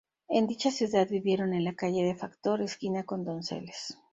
[0.29, 3.99] En dicha ciudad vivieron en la calle de Factor esquina con Donceles.